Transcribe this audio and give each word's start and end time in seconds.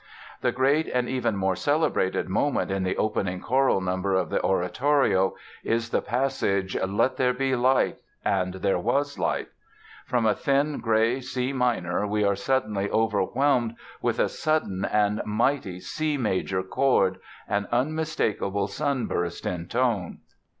The 0.41 0.51
great 0.51 0.87
and 0.87 1.07
even 1.07 1.35
more 1.35 1.55
celebrated 1.55 2.27
moment 2.27 2.71
in 2.71 2.81
the 2.81 2.97
opening 2.97 3.39
choral 3.39 3.81
number 3.81 4.15
of 4.15 4.31
the 4.31 4.43
oratorio 4.43 5.35
is 5.63 5.91
the 5.91 6.01
passage 6.01 6.75
"Let 6.75 7.17
there 7.17 7.35
be 7.35 7.55
Light 7.55 7.97
and 8.25 8.55
there 8.55 8.79
was 8.79 9.19
Light". 9.19 9.49
From 10.07 10.25
a 10.25 10.33
thin, 10.33 10.79
gray 10.79 11.19
C 11.21 11.53
minor 11.53 12.07
we 12.07 12.23
are 12.23 12.35
suddenly 12.35 12.89
overwhelmed 12.89 13.75
with 14.01 14.17
a 14.17 14.27
sudden 14.27 14.85
and 14.85 15.21
mighty 15.23 15.79
C 15.79 16.17
major 16.17 16.63
chord—an 16.63 17.67
unmistakable 17.71 18.65
sunburst 18.65 19.45
in 19.45 19.67
tone. 19.67 20.17